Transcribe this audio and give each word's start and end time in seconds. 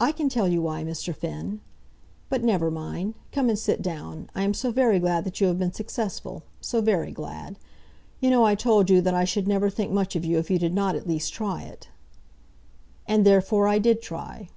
"I 0.00 0.10
can 0.10 0.28
tell 0.28 0.48
you 0.48 0.60
why, 0.60 0.82
Mr. 0.82 1.14
Finn. 1.14 1.60
But 2.28 2.42
never 2.42 2.68
mind; 2.68 3.14
come 3.30 3.48
and 3.48 3.56
sit 3.56 3.80
down. 3.80 4.28
I 4.34 4.42
am 4.42 4.52
so 4.54 4.72
very 4.72 4.98
glad 4.98 5.22
that 5.22 5.40
you 5.40 5.46
have 5.46 5.56
been 5.56 5.72
successful; 5.72 6.42
so 6.60 6.80
very 6.80 7.12
glad. 7.12 7.56
You 8.18 8.30
know 8.30 8.44
I 8.44 8.56
told 8.56 8.90
you 8.90 9.00
that 9.02 9.14
I 9.14 9.22
should 9.22 9.46
never 9.46 9.70
think 9.70 9.92
much 9.92 10.16
of 10.16 10.24
you 10.24 10.38
if 10.38 10.50
you 10.50 10.58
did 10.58 10.74
not 10.74 10.96
at 10.96 11.06
least 11.06 11.32
try 11.32 11.62
it." 11.62 11.90
"And 13.06 13.24
therefore 13.24 13.68
I 13.68 13.78
did 13.78 14.02
try." 14.02 14.48